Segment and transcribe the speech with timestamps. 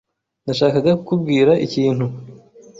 [0.45, 2.05] Nashakaga kukubwira ikintu.